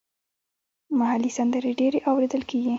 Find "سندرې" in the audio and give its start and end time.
1.37-1.71